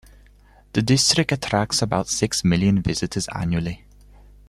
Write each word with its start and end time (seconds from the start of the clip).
The 0.73 0.81
district 0.81 1.31
attracts 1.31 1.79
about 1.83 2.07
six 2.09 2.43
million 2.43 2.81
visitors 2.81 3.27
annually. 3.35 3.85